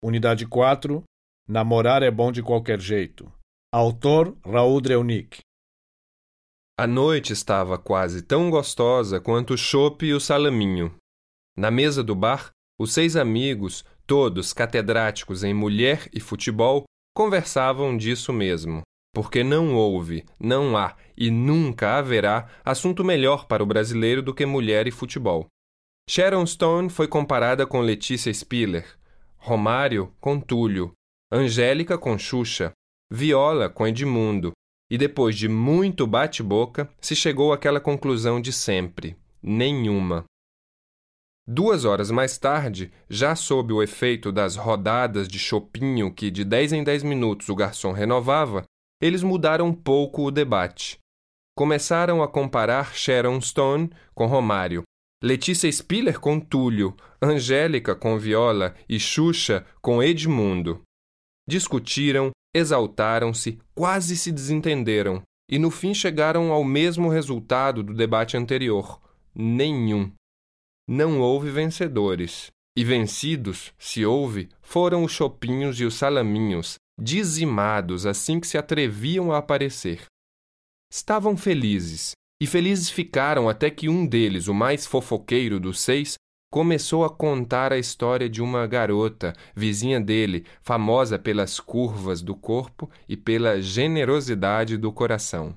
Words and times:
Unidade 0.00 0.46
4. 0.46 1.02
Namorar 1.48 2.04
é 2.04 2.10
bom 2.10 2.30
de 2.30 2.40
qualquer 2.40 2.80
jeito. 2.80 3.30
Autor 3.74 4.36
Raul 4.46 4.80
Dreunic. 4.80 5.40
A 6.78 6.86
noite 6.86 7.32
estava 7.32 7.76
quase 7.76 8.22
tão 8.22 8.48
gostosa 8.48 9.18
quanto 9.18 9.54
o 9.54 9.58
chope 9.58 10.06
e 10.06 10.14
o 10.14 10.20
salaminho. 10.20 10.94
Na 11.56 11.68
mesa 11.68 12.04
do 12.04 12.14
bar, 12.14 12.52
os 12.78 12.92
seis 12.92 13.16
amigos, 13.16 13.84
todos 14.06 14.52
catedráticos 14.52 15.42
em 15.42 15.52
mulher 15.52 16.08
e 16.12 16.20
futebol, 16.20 16.84
conversavam 17.12 17.96
disso 17.96 18.32
mesmo, 18.32 18.82
porque 19.12 19.42
não 19.42 19.74
houve, 19.74 20.24
não 20.38 20.76
há 20.76 20.94
e 21.16 21.28
nunca 21.28 21.98
haverá 21.98 22.48
assunto 22.64 23.04
melhor 23.04 23.48
para 23.48 23.64
o 23.64 23.66
brasileiro 23.66 24.22
do 24.22 24.32
que 24.32 24.46
mulher 24.46 24.86
e 24.86 24.92
futebol. 24.92 25.48
Sharon 26.08 26.46
Stone 26.46 26.88
foi 26.88 27.08
comparada 27.08 27.66
com 27.66 27.80
Letícia 27.80 28.32
Spiller, 28.32 28.97
Romário 29.38 30.12
com 30.20 30.38
Túlio, 30.40 30.92
Angélica 31.32 31.96
com 31.96 32.18
Xuxa, 32.18 32.72
Viola 33.10 33.70
com 33.70 33.86
Edmundo, 33.86 34.52
e 34.90 34.98
depois 34.98 35.36
de 35.36 35.48
muito 35.48 36.06
bate-boca, 36.06 36.90
se 37.00 37.14
chegou 37.14 37.52
àquela 37.52 37.80
conclusão 37.80 38.40
de 38.40 38.52
sempre: 38.52 39.16
nenhuma. 39.42 40.24
Duas 41.46 41.86
horas 41.86 42.10
mais 42.10 42.36
tarde, 42.36 42.92
já 43.08 43.34
sob 43.34 43.72
o 43.72 43.82
efeito 43.82 44.30
das 44.30 44.56
rodadas 44.56 45.26
de 45.26 45.38
chopinho 45.38 46.12
que 46.12 46.30
de 46.30 46.44
dez 46.44 46.72
em 46.74 46.84
dez 46.84 47.02
minutos 47.02 47.48
o 47.48 47.54
garçom 47.54 47.92
renovava, 47.92 48.64
eles 49.00 49.22
mudaram 49.22 49.68
um 49.68 49.72
pouco 49.72 50.24
o 50.24 50.30
debate. 50.30 50.98
Começaram 51.56 52.22
a 52.22 52.28
comparar 52.28 52.94
Sharon 52.94 53.40
Stone 53.40 53.90
com 54.14 54.26
Romário, 54.26 54.82
Letícia 55.22 55.70
Spiller 55.72 56.20
com 56.20 56.38
Túlio, 56.38 56.96
Angélica 57.20 57.92
com 57.96 58.16
Viola 58.16 58.76
e 58.88 59.00
Xuxa 59.00 59.66
com 59.82 60.00
Edmundo. 60.00 60.82
Discutiram, 61.48 62.30
exaltaram-se, 62.54 63.58
quase 63.74 64.16
se 64.16 64.30
desentenderam, 64.30 65.20
e 65.50 65.58
no 65.58 65.72
fim 65.72 65.92
chegaram 65.92 66.52
ao 66.52 66.62
mesmo 66.62 67.08
resultado 67.08 67.82
do 67.82 67.92
debate 67.92 68.36
anterior: 68.36 69.00
nenhum. 69.34 70.12
Não 70.88 71.20
houve 71.20 71.50
vencedores. 71.50 72.50
E 72.76 72.84
vencidos, 72.84 73.74
se 73.76 74.06
houve, 74.06 74.48
foram 74.62 75.02
os 75.02 75.10
chopinhos 75.10 75.80
e 75.80 75.84
os 75.84 75.94
salaminhos, 75.94 76.76
dizimados 76.96 78.06
assim 78.06 78.38
que 78.38 78.46
se 78.46 78.56
atreviam 78.56 79.32
a 79.32 79.38
aparecer. 79.38 80.04
Estavam 80.88 81.36
felizes, 81.36 82.12
e 82.40 82.46
felizes 82.46 82.88
ficaram 82.90 83.48
até 83.48 83.70
que 83.70 83.88
um 83.88 84.06
deles, 84.06 84.48
o 84.48 84.54
mais 84.54 84.86
fofoqueiro 84.86 85.58
dos 85.58 85.80
seis, 85.80 86.16
começou 86.50 87.04
a 87.04 87.10
contar 87.10 87.72
a 87.72 87.78
história 87.78 88.28
de 88.28 88.40
uma 88.40 88.66
garota, 88.66 89.34
vizinha 89.54 90.00
dele, 90.00 90.46
famosa 90.62 91.18
pelas 91.18 91.60
curvas 91.60 92.22
do 92.22 92.34
corpo 92.34 92.90
e 93.08 93.16
pela 93.16 93.60
generosidade 93.60 94.76
do 94.76 94.92
coração. 94.92 95.54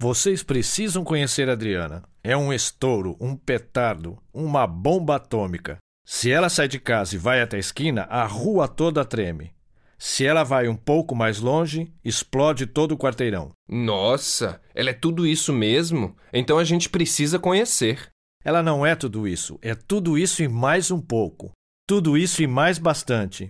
Vocês 0.00 0.42
precisam 0.42 1.04
conhecer 1.04 1.48
Adriana. 1.48 2.02
É 2.22 2.36
um 2.36 2.52
estouro, 2.52 3.16
um 3.20 3.36
petardo, 3.36 4.18
uma 4.32 4.66
bomba 4.66 5.16
atômica. 5.16 5.78
Se 6.04 6.30
ela 6.30 6.50
sai 6.50 6.68
de 6.68 6.78
casa 6.78 7.14
e 7.14 7.18
vai 7.18 7.40
até 7.40 7.56
a 7.56 7.60
esquina, 7.60 8.02
a 8.10 8.26
rua 8.26 8.68
toda 8.68 9.04
treme. 9.04 9.52
Se 9.98 10.26
ela 10.26 10.44
vai 10.44 10.68
um 10.68 10.76
pouco 10.76 11.14
mais 11.14 11.40
longe, 11.40 11.92
explode 12.04 12.66
todo 12.66 12.92
o 12.92 12.98
quarteirão. 12.98 13.52
Nossa, 13.68 14.60
ela 14.74 14.90
é 14.90 14.94
tudo 14.94 15.26
isso 15.26 15.52
mesmo? 15.52 16.16
Então 16.32 16.58
a 16.58 16.64
gente 16.64 16.88
precisa 16.88 17.38
conhecer. 17.38 18.10
Ela 18.44 18.62
não 18.62 18.84
é 18.84 18.94
tudo 18.94 19.26
isso, 19.26 19.58
é 19.62 19.74
tudo 19.74 20.18
isso 20.18 20.42
e 20.42 20.48
mais 20.48 20.90
um 20.90 21.00
pouco. 21.00 21.52
Tudo 21.86 22.16
isso 22.16 22.42
e 22.42 22.46
mais 22.46 22.78
bastante. 22.78 23.48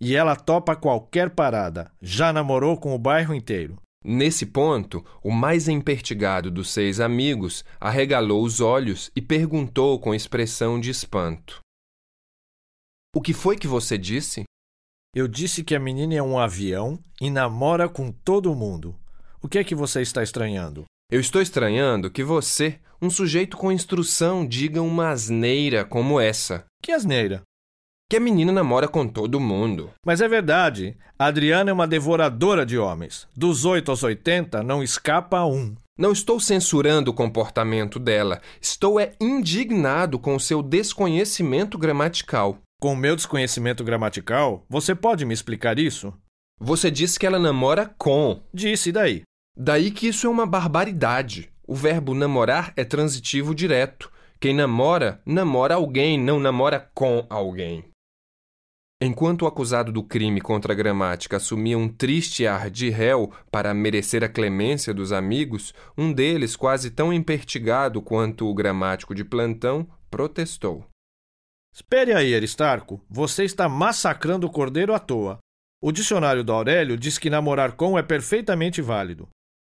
E 0.00 0.16
ela 0.16 0.34
topa 0.34 0.74
qualquer 0.74 1.30
parada. 1.30 1.92
Já 2.00 2.32
namorou 2.32 2.76
com 2.78 2.94
o 2.94 2.98
bairro 2.98 3.34
inteiro. 3.34 3.76
Nesse 4.02 4.46
ponto, 4.46 5.04
o 5.22 5.30
mais 5.30 5.68
empertigado 5.68 6.50
dos 6.50 6.70
seis 6.70 7.00
amigos 7.00 7.62
arregalou 7.78 8.42
os 8.42 8.60
olhos 8.60 9.10
e 9.14 9.20
perguntou 9.20 10.00
com 10.00 10.14
expressão 10.14 10.80
de 10.80 10.88
espanto: 10.88 11.60
O 13.14 13.20
que 13.20 13.34
foi 13.34 13.58
que 13.58 13.66
você 13.66 13.98
disse? 13.98 14.44
Eu 15.12 15.26
disse 15.26 15.64
que 15.64 15.74
a 15.74 15.80
menina 15.80 16.14
é 16.14 16.22
um 16.22 16.38
avião 16.38 16.96
e 17.20 17.30
namora 17.30 17.88
com 17.88 18.12
todo 18.12 18.54
mundo. 18.54 18.94
O 19.42 19.48
que 19.48 19.58
é 19.58 19.64
que 19.64 19.74
você 19.74 20.02
está 20.02 20.22
estranhando? 20.22 20.84
Eu 21.10 21.18
estou 21.18 21.42
estranhando 21.42 22.12
que 22.12 22.22
você, 22.22 22.78
um 23.02 23.10
sujeito 23.10 23.56
com 23.56 23.72
instrução, 23.72 24.46
diga 24.46 24.80
uma 24.80 25.08
asneira 25.08 25.84
como 25.84 26.20
essa. 26.20 26.64
Que 26.80 26.92
asneira? 26.92 27.42
Que 28.08 28.18
a 28.18 28.20
menina 28.20 28.52
namora 28.52 28.86
com 28.86 29.08
todo 29.08 29.40
mundo. 29.40 29.90
Mas 30.06 30.20
é 30.20 30.28
verdade. 30.28 30.96
A 31.18 31.26
Adriana 31.26 31.70
é 31.70 31.72
uma 31.72 31.88
devoradora 31.88 32.64
de 32.64 32.78
homens. 32.78 33.26
Dos 33.36 33.64
8 33.64 33.90
aos 33.90 34.04
80, 34.04 34.62
não 34.62 34.80
escapa 34.80 35.44
um. 35.44 35.74
Não 35.98 36.12
estou 36.12 36.38
censurando 36.38 37.10
o 37.10 37.14
comportamento 37.14 37.98
dela. 37.98 38.40
Estou 38.60 39.00
é 39.00 39.12
indignado 39.20 40.20
com 40.20 40.36
o 40.36 40.40
seu 40.40 40.62
desconhecimento 40.62 41.76
gramatical. 41.76 42.58
Com 42.80 42.94
o 42.94 42.96
meu 42.96 43.14
desconhecimento 43.14 43.84
gramatical, 43.84 44.64
você 44.66 44.94
pode 44.94 45.26
me 45.26 45.34
explicar 45.34 45.78
isso? 45.78 46.14
Você 46.58 46.90
disse 46.90 47.18
que 47.18 47.26
ela 47.26 47.38
namora 47.38 47.94
com. 47.98 48.42
Disse, 48.54 48.90
daí? 48.90 49.20
Daí 49.54 49.90
que 49.90 50.08
isso 50.08 50.26
é 50.26 50.30
uma 50.30 50.46
barbaridade. 50.46 51.52
O 51.68 51.74
verbo 51.74 52.14
namorar 52.14 52.72
é 52.78 52.82
transitivo 52.82 53.54
direto. 53.54 54.10
Quem 54.40 54.54
namora, 54.54 55.20
namora 55.26 55.74
alguém, 55.74 56.18
não 56.18 56.40
namora 56.40 56.90
com 56.94 57.26
alguém. 57.28 57.84
Enquanto 59.02 59.42
o 59.42 59.46
acusado 59.46 59.92
do 59.92 60.02
crime 60.02 60.40
contra 60.40 60.72
a 60.72 60.76
gramática 60.76 61.36
assumia 61.36 61.76
um 61.76 61.86
triste 61.86 62.46
ar 62.46 62.70
de 62.70 62.88
réu 62.88 63.30
para 63.50 63.74
merecer 63.74 64.24
a 64.24 64.28
clemência 64.28 64.94
dos 64.94 65.12
amigos, 65.12 65.74
um 65.98 66.10
deles, 66.10 66.56
quase 66.56 66.90
tão 66.90 67.12
empertigado 67.12 68.00
quanto 68.00 68.48
o 68.48 68.54
gramático 68.54 69.14
de 69.14 69.22
plantão, 69.22 69.86
protestou. 70.10 70.89
Espere 71.72 72.12
aí, 72.12 72.34
Aristarco. 72.34 73.00
Você 73.08 73.44
está 73.44 73.68
massacrando 73.68 74.46
o 74.46 74.50
cordeiro 74.50 74.94
à 74.94 74.98
toa. 74.98 75.38
O 75.82 75.92
dicionário 75.92 76.44
do 76.44 76.52
Aurélio 76.52 76.96
diz 76.96 77.16
que 77.16 77.30
namorar 77.30 77.72
com 77.72 77.98
é 77.98 78.02
perfeitamente 78.02 78.82
válido. 78.82 79.28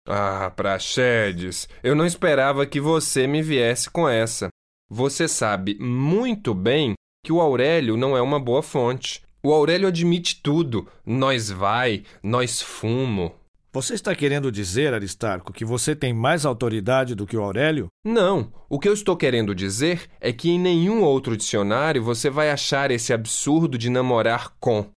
Ah, 0.08 0.52
Praxedes, 0.56 1.70
eu 1.84 1.94
não 1.94 2.06
esperava 2.06 2.66
que 2.66 2.82
você 2.82 3.28
me 3.28 3.42
viesse 3.42 3.90
com 3.90 4.10
essa. 4.10 4.48
Você 4.90 5.28
sabe 5.28 5.78
muito 5.80 6.56
bem 6.56 6.94
que 7.24 7.32
o 7.32 7.40
Aurélio 7.40 7.96
não 7.96 8.18
é 8.18 8.22
uma 8.22 8.40
boa 8.40 8.64
fonte. 8.64 9.22
O 9.44 9.54
Aurélio 9.54 9.88
admite 9.88 10.42
tudo. 10.42 10.88
Nós 11.06 11.52
vai, 11.52 12.04
nós 12.24 12.62
fumo. 12.62 13.36
Você 13.74 13.94
está 13.94 14.14
querendo 14.14 14.52
dizer, 14.52 14.94
Aristarco, 14.94 15.54
que 15.54 15.64
você 15.64 15.96
tem 15.96 16.14
mais 16.14 16.46
autoridade 16.46 17.16
do 17.16 17.26
que 17.26 17.38
o 17.38 17.42
Aurélio? 17.42 17.88
Não. 18.06 18.52
O 18.70 18.78
que 18.78 18.90
eu 18.90 18.94
estou 18.94 19.16
querendo 19.16 19.56
dizer 19.56 20.10
é 20.20 20.34
que 20.34 20.50
em 20.50 20.60
nenhum 20.60 21.02
outro 21.02 21.38
dicionário 21.38 22.04
você 22.04 22.30
vai 22.30 22.52
achar 22.52 22.92
esse 22.92 23.14
absurdo 23.14 23.78
de 23.78 23.90
namorar 23.90 24.54
com. 24.60 24.90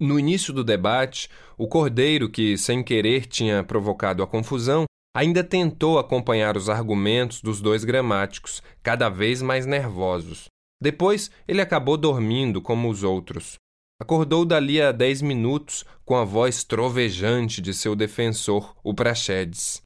No 0.00 0.18
início 0.18 0.52
do 0.52 0.64
debate, 0.64 1.28
o 1.56 1.68
cordeiro, 1.68 2.28
que 2.28 2.58
sem 2.58 2.82
querer 2.82 3.26
tinha 3.26 3.62
provocado 3.62 4.24
a 4.24 4.26
confusão, 4.26 4.86
ainda 5.16 5.44
tentou 5.44 5.96
acompanhar 5.96 6.56
os 6.56 6.68
argumentos 6.68 7.40
dos 7.40 7.60
dois 7.60 7.84
gramáticos, 7.84 8.60
cada 8.82 9.08
vez 9.08 9.40
mais 9.40 9.66
nervosos. 9.66 10.46
Depois, 10.82 11.30
ele 11.46 11.60
acabou 11.60 11.96
dormindo 11.96 12.60
como 12.60 12.90
os 12.90 13.04
outros. 13.04 13.54
Acordou 14.00 14.44
dali 14.44 14.82
a 14.82 14.90
dez 14.90 15.22
minutos 15.22 15.84
com 16.04 16.16
a 16.16 16.24
voz 16.24 16.64
trovejante 16.64 17.62
de 17.62 17.72
seu 17.72 17.94
defensor, 17.94 18.76
o 18.82 18.92
Praxedes. 18.92 19.80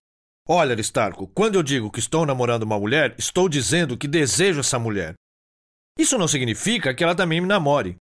Olha, 0.48 0.72
Aristarco, 0.72 1.28
quando 1.28 1.56
eu 1.56 1.62
digo 1.62 1.90
que 1.90 1.98
estou 1.98 2.24
namorando 2.24 2.62
uma 2.62 2.78
mulher, 2.78 3.14
estou 3.18 3.50
dizendo 3.50 3.98
que 3.98 4.08
desejo 4.08 4.60
essa 4.60 4.78
mulher. 4.78 5.14
Isso 5.98 6.16
não 6.16 6.26
significa 6.26 6.94
que 6.94 7.04
ela 7.04 7.14
também 7.14 7.38
me 7.38 7.46
namore. 7.46 7.96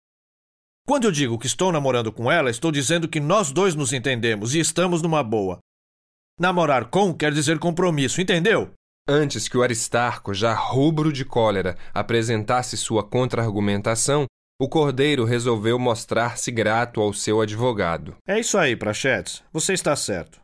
Quando 0.85 1.05
eu 1.05 1.11
digo 1.11 1.39
que 1.39 1.47
estou 1.47 1.71
namorando 1.71 2.11
com 2.11 2.31
ela, 2.31 2.51
estou 2.51 2.72
dizendo 2.72 3.08
que 3.08 3.19
nós 3.19 3.51
dois 3.51 3.73
nos 3.73 3.91
entendemos 3.91 4.53
e 4.53 4.59
estamos 4.59 5.01
numa 5.01 5.23
boa. 5.23 5.58
Namorar 6.40 6.91
com 6.91 7.11
quer 7.16 7.34
dizer 7.34 7.58
compromisso, 7.58 8.22
entendeu? 8.22 8.72
Antes 9.08 9.47
que 9.47 9.58
o 9.58 9.63
Aristarco, 9.63 10.35
já 10.35 10.53
rubro 10.53 11.11
de 11.11 11.25
cólera, 11.25 11.75
apresentasse 11.91 12.78
sua 12.78 13.03
contra-argumentação, 13.03 14.28
o 14.59 14.69
cordeiro 14.69 15.25
resolveu 15.25 15.78
mostrar-se 15.78 16.49
grato 16.49 17.02
ao 17.02 17.13
seu 17.13 17.41
advogado. 17.41 18.16
É 18.28 18.40
isso 18.40 18.57
aí, 18.57 18.75
Prachetes. 18.75 19.43
Você 19.52 19.73
está 19.73 19.96
certo. 19.96 20.40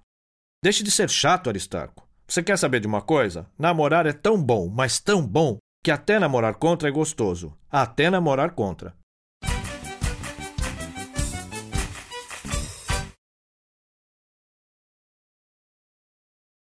Deixe 0.63 0.83
de 0.83 0.91
ser 0.91 1.09
chato, 1.09 1.49
Aristarco. 1.49 2.07
Você 2.27 2.43
quer 2.43 2.57
saber 2.57 2.79
de 2.79 2.87
uma 2.87 3.01
coisa? 3.01 3.47
Namorar 3.57 4.05
é 4.05 4.13
tão 4.13 4.41
bom, 4.41 4.69
mas 4.69 4.99
tão 4.99 5.25
bom, 5.25 5.57
que 5.83 5.91
até 5.91 6.19
namorar 6.19 6.55
contra 6.55 6.89
é 6.89 6.91
gostoso. 6.91 7.57
Até 7.69 8.09
namorar 8.09 8.51
contra. 8.51 8.93